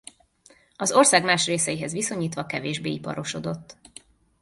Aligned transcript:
Az 0.75 0.91
ország 0.91 1.23
más 1.23 1.45
részeihez 1.45 1.91
viszonyítva 1.91 2.45
kevésbé 2.45 2.89
iparosodott. 2.91 3.77